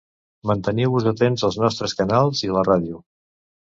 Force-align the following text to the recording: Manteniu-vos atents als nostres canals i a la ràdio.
Manteniu-vos 0.51 1.09
atents 1.11 1.45
als 1.49 1.59
nostres 1.65 1.95
canals 2.03 2.45
i 2.49 2.51
a 2.55 2.57
la 2.57 2.65
ràdio. 2.73 3.03